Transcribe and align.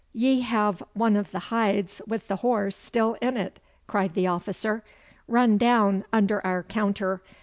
'Ye 0.13 0.39
have 0.39 0.81
one 0.95 1.15
of 1.15 1.29
the 1.29 1.37
hides 1.53 2.01
with 2.07 2.27
the 2.27 2.37
horse 2.37 2.75
still 2.75 3.17
in 3.21 3.37
it,' 3.37 3.59
cried 3.85 4.15
the 4.15 4.25
officer. 4.25 4.83
'Run 5.27 5.59
down 5.59 6.05
under 6.11 6.43
our 6.43 6.63
counter. 6.63 7.21